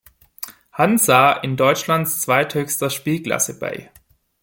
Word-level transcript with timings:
Hansa 0.73 1.31
in 1.43 1.57
Deutschlands 1.57 2.21
zweithöchster 2.21 2.89
Spielklasse 2.89 3.59
bei. 3.59 3.91